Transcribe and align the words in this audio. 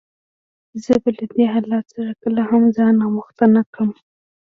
زه 0.83 0.93
به 1.01 1.09
له 1.17 1.25
دې 1.33 1.45
حالت 1.53 1.85
سره 1.95 2.11
کله 2.23 2.41
هم 2.49 2.63
ځان 2.77 2.95
آموخته 3.07 3.45
نه 3.55 3.61
کړم. 3.73 3.91